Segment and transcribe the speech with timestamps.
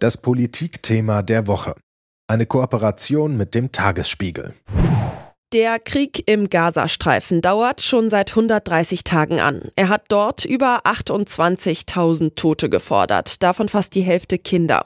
[0.00, 1.74] Das Politikthema der Woche.
[2.28, 4.54] Eine Kooperation mit dem Tagesspiegel.
[5.54, 9.62] Der Krieg im Gazastreifen dauert schon seit 130 Tagen an.
[9.76, 14.84] Er hat dort über 28.000 Tote gefordert, davon fast die Hälfte Kinder.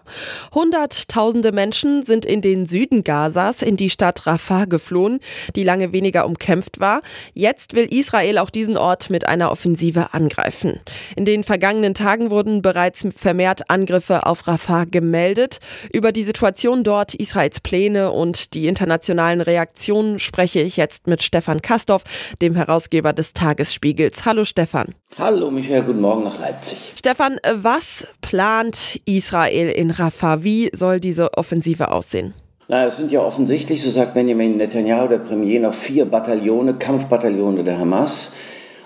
[0.54, 5.18] Hunderttausende Menschen sind in den Süden Gazas, in die Stadt Rafah geflohen,
[5.56, 7.02] die lange weniger umkämpft war.
[7.34, 10.78] Jetzt will Israel auch diesen Ort mit einer Offensive angreifen.
[11.16, 15.58] In den vergangenen Tagen wurden bereits vermehrt Angriffe auf Rafah gemeldet.
[15.92, 21.22] Über die Situation dort, Israels Pläne und die internationalen Reaktionen sprechen spreche ich jetzt mit
[21.22, 22.04] Stefan Kastorf,
[22.42, 24.26] dem Herausgeber des Tagesspiegels.
[24.26, 24.94] Hallo Stefan.
[25.18, 26.92] Hallo Michael, guten Morgen nach Leipzig.
[26.94, 30.42] Stefan, was plant Israel in Rafah?
[30.42, 32.34] Wie soll diese Offensive aussehen?
[32.68, 37.64] Na, es sind ja offensichtlich, so sagt Benjamin Netanyahu, der Premier, noch vier Bataillone, Kampfbataillone
[37.64, 38.32] der Hamas.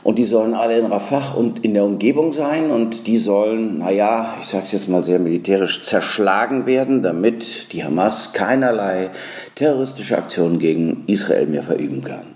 [0.07, 4.37] Und die sollen alle in Rafah und in der Umgebung sein und die sollen, naja,
[4.41, 9.11] ich sage es jetzt mal sehr militärisch, zerschlagen werden, damit die Hamas keinerlei
[9.57, 12.36] terroristische Aktionen gegen Israel mehr verüben kann.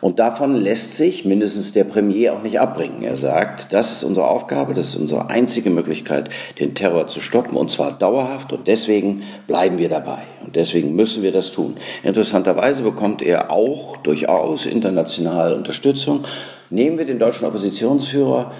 [0.00, 3.02] Und davon lässt sich mindestens der Premier auch nicht abbringen.
[3.02, 7.56] Er sagt, das ist unsere Aufgabe, das ist unsere einzige Möglichkeit, den Terror zu stoppen,
[7.56, 8.52] und zwar dauerhaft.
[8.52, 10.22] Und deswegen bleiben wir dabei.
[10.44, 11.76] Und deswegen müssen wir das tun.
[12.02, 16.24] Interessanterweise bekommt er auch durchaus international Unterstützung
[16.70, 18.50] Nehmen wir den deutschen Oppositionsführer,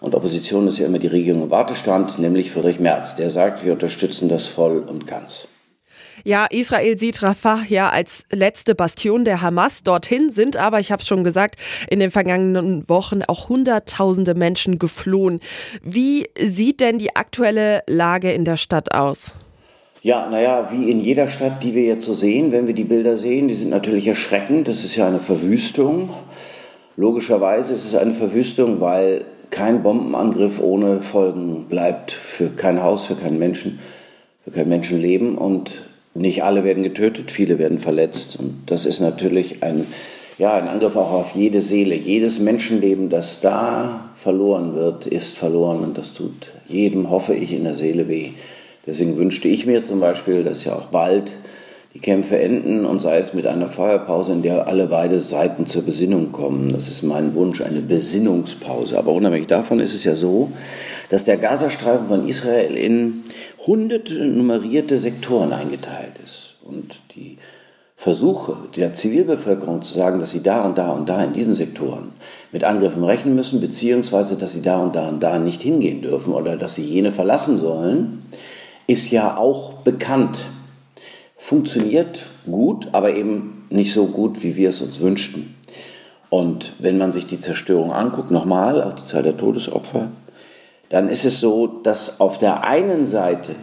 [0.00, 3.74] und Opposition ist ja immer die Regierung im Wartestand, nämlich Friedrich Merz, der sagt, wir
[3.74, 5.46] unterstützen das voll und ganz.
[6.24, 9.82] Ja, Israel sieht Rafah ja als letzte Bastion der Hamas.
[9.82, 11.56] Dorthin sind aber, ich habe es schon gesagt,
[11.88, 15.40] in den vergangenen Wochen auch Hunderttausende Menschen geflohen.
[15.82, 19.34] Wie sieht denn die aktuelle Lage in der Stadt aus?
[20.02, 23.16] Ja, naja, wie in jeder Stadt, die wir jetzt so sehen, wenn wir die Bilder
[23.18, 24.66] sehen, die sind natürlich erschreckend.
[24.66, 26.10] Das ist ja eine Verwüstung.
[26.96, 33.14] Logischerweise ist es eine Verwüstung, weil kein Bombenangriff ohne Folgen bleibt für kein Haus, für
[33.14, 33.78] keinen Menschen,
[34.44, 39.62] für kein Menschenleben und nicht alle werden getötet, viele werden verletzt und das ist natürlich
[39.62, 39.86] ein,
[40.38, 41.94] ja, ein Angriff auch auf jede Seele.
[41.94, 47.64] Jedes Menschenleben, das da verloren wird, ist verloren und das tut jedem, hoffe ich, in
[47.64, 48.30] der Seele weh.
[48.86, 51.32] Deswegen wünschte ich mir zum Beispiel, dass ja auch bald
[51.94, 55.82] die Kämpfe enden und sei es mit einer Feuerpause, in der alle beide Seiten zur
[55.82, 56.72] Besinnung kommen.
[56.72, 58.96] Das ist mein Wunsch, eine Besinnungspause.
[58.96, 60.52] Aber unabhängig davon ist es ja so,
[61.08, 63.24] dass der Gazastreifen von Israel in
[63.66, 66.54] hunderte nummerierte Sektoren eingeteilt ist.
[66.62, 67.38] Und die
[67.96, 72.12] Versuche der Zivilbevölkerung zu sagen, dass sie da und da und da in diesen Sektoren
[72.52, 76.32] mit Angriffen rechnen müssen, beziehungsweise dass sie da und da und da nicht hingehen dürfen
[76.32, 78.22] oder dass sie jene verlassen sollen,
[78.86, 80.46] ist ja auch bekannt
[81.40, 85.56] funktioniert gut, aber eben nicht so gut, wie wir es uns wünschten.
[86.28, 90.12] Und wenn man sich die Zerstörung anguckt, nochmal, auch die Zahl der Todesopfer,
[90.90, 93.54] dann ist es so, dass auf der einen Seite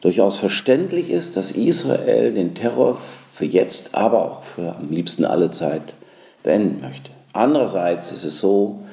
[0.00, 2.98] durchaus verständlich ist, dass Israel den Terror
[3.32, 5.94] für jetzt, aber auch für am liebsten alle Zeit
[6.44, 7.10] beenden möchte.
[7.32, 8.84] Andererseits ist es so,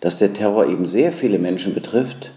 [0.00, 2.30] dass der Terror eben sehr viele Menschen betrifft.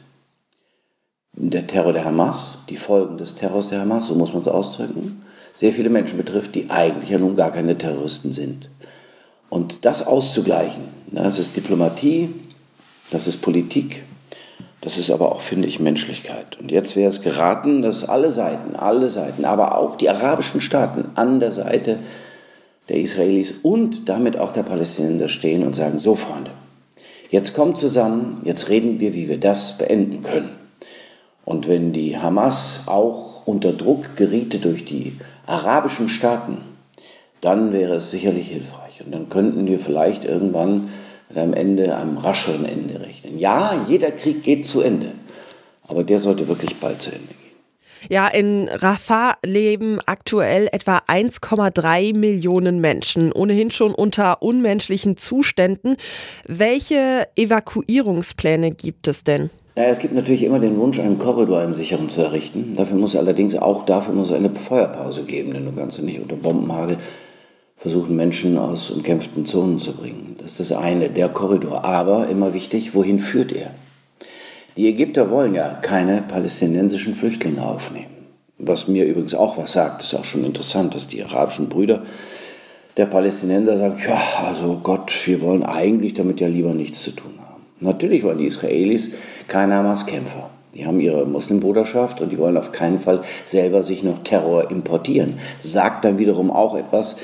[1.33, 5.21] Der Terror der Hamas, die Folgen des Terrors der Hamas, so muss man es ausdrücken
[5.55, 8.69] sehr viele Menschen betrifft, die eigentlich ja nun gar keine Terroristen sind.
[9.49, 12.29] Und das auszugleichen, das ist Diplomatie,
[13.09, 14.03] das ist Politik,
[14.81, 16.59] das ist aber auch, finde ich, Menschlichkeit.
[16.59, 21.05] Und jetzt wäre es geraten, dass alle Seiten, alle Seiten, aber auch die arabischen Staaten
[21.15, 21.99] an der Seite
[22.89, 26.51] der Israelis und damit auch der Palästinenser stehen und sagen, so Freunde,
[27.29, 30.51] jetzt kommt zusammen, jetzt reden wir, wie wir das beenden können.
[31.45, 35.13] Und wenn die Hamas auch unter Druck geriete durch die
[35.45, 36.57] arabischen Staaten,
[37.41, 39.01] dann wäre es sicherlich hilfreich.
[39.05, 40.89] Und dann könnten wir vielleicht irgendwann
[41.29, 43.37] mit einem Ende, einem rascheren Ende rechnen.
[43.39, 45.11] Ja, jeder Krieg geht zu Ende,
[45.87, 47.45] aber der sollte wirklich bald zu Ende gehen.
[48.09, 55.97] Ja, in Rafah leben aktuell etwa 1,3 Millionen Menschen, ohnehin schon unter unmenschlichen Zuständen.
[56.45, 59.49] Welche Evakuierungspläne gibt es denn?
[59.75, 62.73] Naja, es gibt natürlich immer den Wunsch, einen Korridor, einen sicheren zu errichten.
[62.77, 66.37] Dafür muss allerdings auch dafür muss eine Feuerpause geben, denn du kannst ja nicht unter
[66.37, 66.97] Bombenhagel
[67.75, 70.35] versuchen, Menschen aus umkämpften Zonen zu bringen.
[70.37, 71.83] Das ist das eine, der Korridor.
[71.83, 73.71] Aber immer wichtig, wohin führt er?
[74.77, 78.15] Die Ägypter wollen ja keine palästinensischen Flüchtlinge aufnehmen.
[78.57, 82.03] Was mir übrigens auch was sagt, ist auch schon interessant, dass die arabischen Brüder
[82.95, 87.33] der Palästinenser sagen, ja, also Gott, wir wollen eigentlich damit ja lieber nichts zu tun
[87.39, 87.63] haben.
[87.81, 89.11] Natürlich wollen die Israelis
[89.47, 90.49] keine Hamas-Kämpfer.
[90.73, 95.35] Die haben ihre Muslimbruderschaft und die wollen auf keinen Fall selber sich noch Terror importieren.
[95.59, 97.17] Sagt dann wiederum auch etwas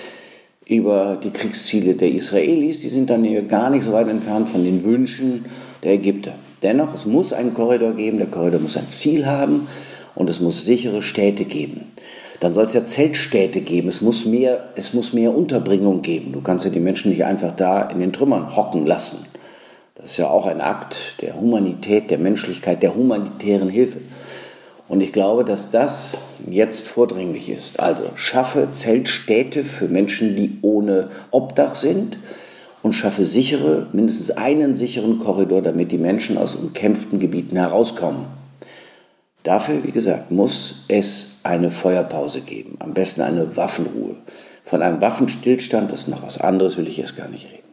[0.66, 2.80] über die Kriegsziele der Israelis.
[2.80, 5.46] Die sind dann hier gar nicht so weit entfernt von den Wünschen
[5.84, 6.34] der Ägypter.
[6.64, 8.20] Dennoch, es muss einen Korridor geben.
[8.20, 9.68] Der Korridor muss ein Ziel haben.
[10.14, 11.92] und es muss sichere Städte geben.
[12.42, 13.88] Dann soll es ja Zeltstädte geben.
[13.88, 16.34] Es muss mehr, es muss mehr Unterbringung geben.
[16.34, 19.26] Du kannst ja die Menschen nicht einfach da in den Trümmern hocken lassen.
[20.02, 24.00] Das ist ja auch ein Akt der Humanität, der Menschlichkeit, der humanitären Hilfe.
[24.88, 26.18] Und ich glaube, dass das
[26.50, 27.80] jetzt vordringlich ist.
[27.80, 32.18] Also schaffe Zeltstädte für Menschen, die ohne Obdach sind
[32.82, 38.26] und schaffe sichere, mindestens einen sicheren Korridor, damit die Menschen aus umkämpften Gebieten herauskommen.
[39.44, 44.16] Dafür, wie gesagt, muss es eine Feuerpause geben, am besten eine Waffenruhe.
[44.66, 47.71] Von einem Waffenstillstand, das ist noch was anderes, will ich jetzt gar nicht reden.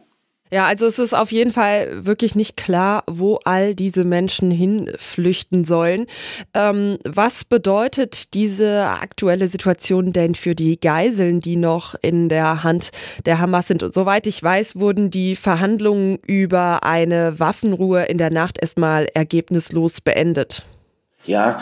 [0.51, 5.63] Ja, also es ist auf jeden Fall wirklich nicht klar, wo all diese Menschen hinflüchten
[5.63, 6.07] sollen.
[6.55, 12.89] Ähm, was bedeutet diese aktuelle Situation denn für die Geiseln, die noch in der Hand
[13.25, 13.83] der Hamas sind?
[13.83, 20.01] Und soweit ich weiß, wurden die Verhandlungen über eine Waffenruhe in der Nacht erstmal ergebnislos
[20.01, 20.65] beendet.
[21.25, 21.61] Ja,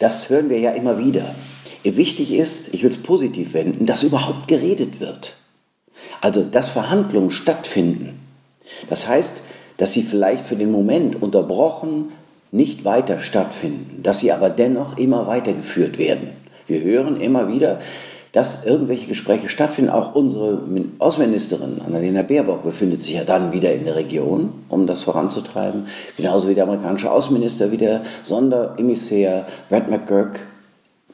[0.00, 1.34] das hören wir ja immer wieder.
[1.84, 5.36] Wichtig ist, ich will es positiv wenden, dass überhaupt geredet wird.
[6.20, 8.20] Also, dass Verhandlungen stattfinden.
[8.88, 9.42] Das heißt,
[9.76, 12.12] dass sie vielleicht für den Moment unterbrochen
[12.52, 16.30] nicht weiter stattfinden, dass sie aber dennoch immer weitergeführt werden.
[16.66, 17.80] Wir hören immer wieder,
[18.32, 19.90] dass irgendwelche Gespräche stattfinden.
[19.90, 20.60] Auch unsere
[20.98, 25.86] Außenministerin Annalena Baerbock befindet sich ja dann wieder in der Region, um das voranzutreiben.
[26.16, 30.40] Genauso wie der amerikanische Außenminister, wie der Sonderemissär Brad McGurk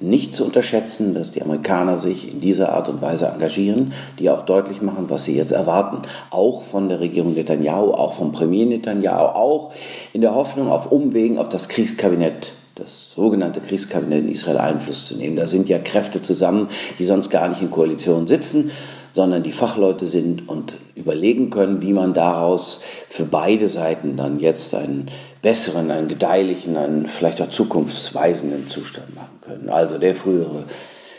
[0.02, 4.42] nicht zu unterschätzen, dass die Amerikaner sich in dieser Art und Weise engagieren, die auch
[4.42, 6.02] deutlich machen, was sie jetzt erwarten.
[6.30, 9.72] Auch von der Regierung Netanyahu, auch vom Premier Netanyahu, auch
[10.12, 15.16] in der Hoffnung auf Umwegen auf das Kriegskabinett das sogenannte Kriegskabinett in Israel Einfluss zu
[15.16, 15.36] nehmen.
[15.36, 16.68] Da sind ja Kräfte zusammen,
[16.98, 18.70] die sonst gar nicht in Koalition sitzen,
[19.10, 24.74] sondern die Fachleute sind und überlegen können, wie man daraus für beide Seiten dann jetzt
[24.74, 25.10] einen
[25.42, 29.68] besseren, einen gedeihlichen, einen vielleicht auch zukunftsweisenden Zustand machen können.
[29.68, 30.64] Also der frühere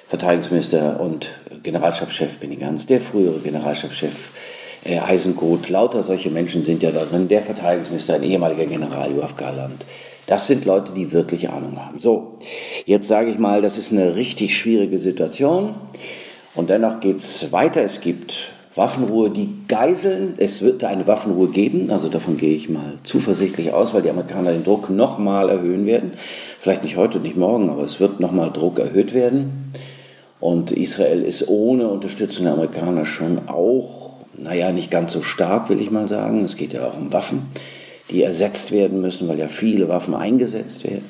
[0.08, 1.28] Verteidigungsminister und
[1.62, 4.32] Generalstabschef Benny Gantz, der frühere Generalstabschef
[4.86, 9.38] äh, Eisenkot, lauter solche Menschen sind ja da drin, der Verteidigungsminister, ein ehemaliger General Joachim
[9.38, 9.86] Garland.
[10.26, 12.00] Das sind Leute, die wirklich Ahnung haben.
[12.00, 12.40] So,
[12.86, 15.76] jetzt sage ich mal, das ist eine richtig schwierige Situation.
[16.56, 17.84] Und dennoch geht es weiter.
[17.84, 20.34] Es gibt Waffenruhe, die Geiseln.
[20.38, 24.52] Es wird eine Waffenruhe geben, also davon gehe ich mal zuversichtlich aus, weil die Amerikaner
[24.52, 26.14] den Druck nochmal erhöhen werden.
[26.60, 29.74] Vielleicht nicht heute und nicht morgen, aber es wird nochmal Druck erhöht werden.
[30.40, 35.80] Und Israel ist ohne Unterstützung der Amerikaner schon auch, naja, nicht ganz so stark, will
[35.80, 36.44] ich mal sagen.
[36.44, 37.44] Es geht ja auch um Waffen,
[38.10, 41.06] die ersetzt werden müssen, weil ja viele Waffen eingesetzt werden.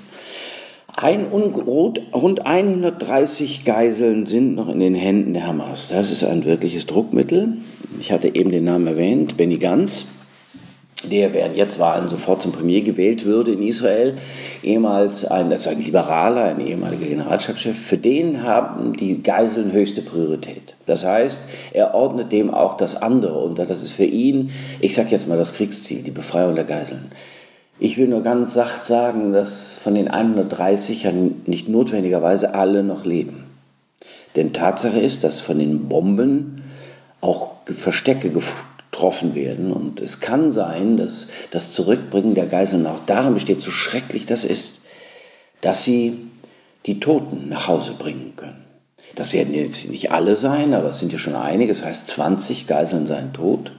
[0.95, 5.88] Ein, rund 130 Geiseln sind noch in den Händen der Hamas.
[5.90, 7.57] Das ist ein wirkliches Druckmittel.
[8.00, 10.06] Ich hatte eben den Namen erwähnt, Benny Gantz,
[11.04, 14.16] der während jetzt Wahlen sofort zum Premier gewählt würde in Israel,
[14.62, 20.04] ehemals ein, das ist ein Liberaler, ein ehemaliger Generalstabschef, für den haben die Geiseln höchste
[20.04, 20.75] Priorität.
[20.86, 21.42] Das heißt,
[21.74, 23.66] er ordnet dem auch das andere unter.
[23.66, 27.12] Das ist für ihn, ich sage jetzt mal das Kriegsziel, die Befreiung der Geiseln.
[27.80, 33.04] Ich will nur ganz sacht sagen, dass von den 130 ja nicht notwendigerweise alle noch
[33.04, 33.44] leben.
[34.36, 36.64] Denn Tatsache ist, dass von den Bomben
[37.22, 39.72] auch Verstecke getroffen werden.
[39.72, 44.44] Und es kann sein, dass das Zurückbringen der Geiseln auch darin besteht, so schrecklich das
[44.44, 44.81] ist,
[45.62, 46.20] dass sie
[46.86, 48.63] die Toten nach Hause bringen können.
[49.15, 51.72] Das werden jetzt nicht alle sein, aber es sind ja schon einige.
[51.72, 53.72] Das heißt, 20 Geiseln seien tot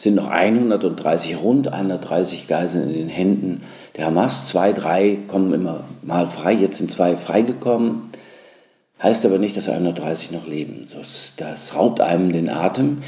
[0.00, 3.62] sind noch 130, rund 130 Geiseln in den Händen
[3.98, 4.46] der Hamas.
[4.46, 8.04] Zwei, drei kommen immer mal frei, jetzt sind zwei freigekommen.
[9.02, 10.86] Heißt aber nicht, dass 130 noch leben.
[11.36, 13.02] Das raubt einem den Atem.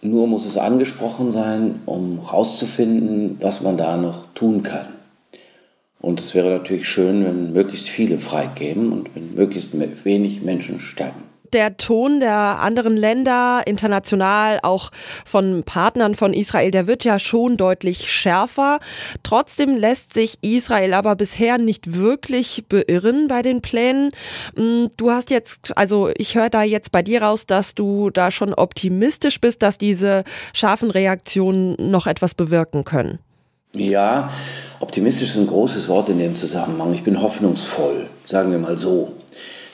[0.00, 4.86] Nur muss es angesprochen sein, um herauszufinden, was man da noch tun kann.
[6.00, 9.70] Und es wäre natürlich schön, wenn möglichst viele freigeben und wenn möglichst
[10.04, 14.90] wenig Menschen sterben der Ton der anderen Länder, international, auch
[15.24, 18.80] von Partnern von Israel, der wird ja schon deutlich schärfer.
[19.22, 24.10] Trotzdem lässt sich Israel aber bisher nicht wirklich beirren bei den Plänen.
[24.56, 28.30] Mm, du hast jetzt, also ich höre da jetzt bei dir raus, dass du da
[28.30, 33.18] schon optimistisch bist, dass diese scharfen Reaktionen noch etwas bewirken können.
[33.74, 34.30] Ja,
[34.80, 36.92] optimistisch ist ein großes Wort in dem Zusammenhang.
[36.92, 39.12] Ich bin hoffnungsvoll, sagen wir mal so.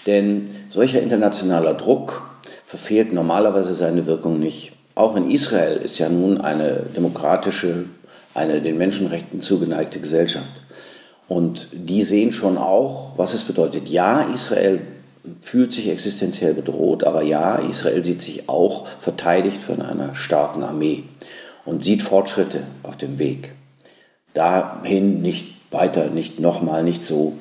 [0.07, 2.23] Denn solcher internationaler Druck
[2.67, 4.73] verfehlt normalerweise seine Wirkung nicht.
[4.95, 7.87] Auch in Israel ist ja nun eine demokratische,
[8.35, 10.51] eine den Menschenrechten zugeneigte Gesellschaft.
[11.29, 13.89] Und die sehen schon auch, was es bedeutet.
[13.89, 14.81] Ja, Israel
[15.43, 21.05] fühlt sich existenziell bedroht, aber ja, Israel sieht sich auch verteidigt von einer starken Armee
[21.65, 23.53] und sieht Fortschritte auf dem Weg.
[24.33, 27.35] Dahin nicht weiter, nicht nochmal, nicht so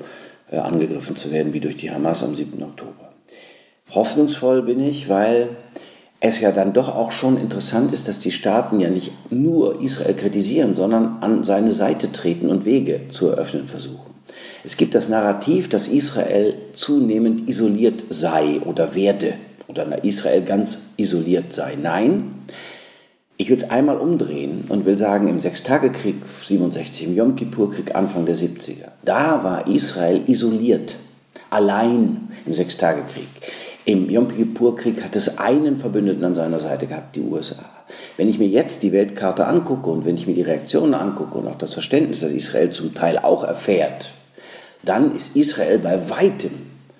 [0.51, 2.61] äh, angegriffen zu werden wie durch die Hamas am 7.
[2.61, 3.06] Oktober.
[3.91, 5.49] Hoffnungsvoll bin ich, weil
[6.19, 10.15] es ja dann doch auch schon interessant ist, dass die Staaten ja nicht nur Israel
[10.15, 14.15] kritisieren, sondern an seine Seite treten und Wege zu eröffnen versuchen.
[14.63, 19.35] Es gibt das Narrativ, dass Israel zunehmend isoliert sei oder werde
[19.67, 21.77] oder Israel ganz isoliert sei.
[21.81, 22.33] Nein,
[23.37, 28.25] ich will es einmal umdrehen und will sagen, im Sechstagekrieg 67, im Yom Kippur-Krieg Anfang
[28.25, 30.95] der 70er, da war Israel isoliert,
[31.51, 33.27] allein im Sechstagekrieg.
[33.89, 37.63] Im Yom Kippur-Krieg hat es einen Verbündeten an seiner Seite gehabt, die USA.
[38.17, 41.47] Wenn ich mir jetzt die Weltkarte angucke und wenn ich mir die Reaktionen angucke und
[41.47, 44.11] auch das Verständnis, das Israel zum Teil auch erfährt,
[44.83, 46.51] dann ist Israel bei weitem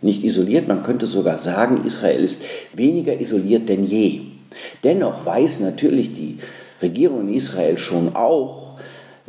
[0.01, 0.69] nicht isoliert.
[0.69, 4.21] Man könnte sogar sagen, Israel ist weniger isoliert denn je.
[4.85, 6.37] Dennoch weiß natürlich die
[6.81, 8.79] Regierung in Israel schon auch,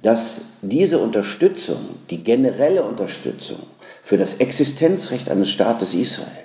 [0.00, 3.58] dass diese Unterstützung, die generelle Unterstützung
[4.04, 6.44] für das Existenzrecht eines Staates Israel,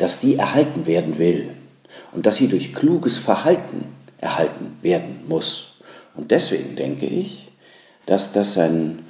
[0.00, 1.50] dass die erhalten werden will
[2.12, 3.84] und dass sie durch kluges Verhalten
[4.18, 5.74] erhalten werden muss.
[6.14, 7.52] Und deswegen denke ich,
[8.06, 9.00] dass das ein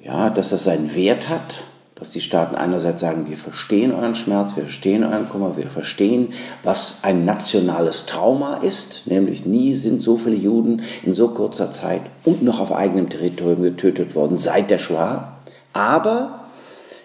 [0.00, 1.62] ja, das seinen Wert hat,
[1.94, 6.28] dass die Staaten einerseits sagen, wir verstehen euren Schmerz, wir verstehen euren Kummer, wir verstehen,
[6.62, 12.02] was ein nationales Trauma ist, nämlich nie sind so viele Juden in so kurzer Zeit
[12.24, 15.38] und noch auf eigenem Territorium getötet worden seit der Shoah.
[15.72, 16.47] Aber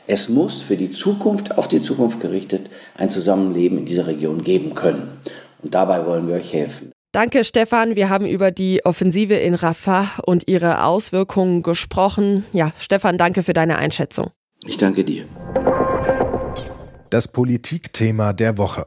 [0.07, 4.73] es muss für die Zukunft, auf die Zukunft gerichtet, ein Zusammenleben in dieser Region geben
[4.73, 5.19] können.
[5.61, 6.91] Und dabei wollen wir euch helfen.
[7.13, 7.95] Danke, Stefan.
[7.95, 12.43] Wir haben über die Offensive in Rafah und ihre Auswirkungen gesprochen.
[12.53, 14.31] Ja, Stefan, danke für deine Einschätzung.
[14.65, 15.25] Ich danke dir.
[17.09, 18.85] Das Politikthema der Woche.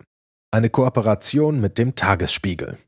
[0.51, 2.79] Eine Kooperation mit dem Tagesspiegel.